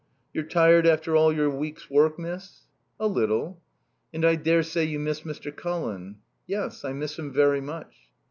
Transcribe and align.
"You're 0.33 0.45
tired 0.45 0.87
after 0.87 1.15
all 1.15 1.31
your 1.31 1.51
week's 1.51 1.87
work, 1.87 2.17
miss?" 2.17 2.61
"A 2.99 3.05
little." 3.07 3.61
"And 4.11 4.25
I 4.25 4.33
dare 4.33 4.63
say 4.63 4.83
you 4.83 4.97
miss 4.97 5.21
Mr. 5.21 5.55
Colin?" 5.55 6.15
"Yes, 6.47 6.83
I 6.83 6.91
miss 6.91 7.19
him 7.19 7.31
very 7.31 7.61
much." 7.61 8.09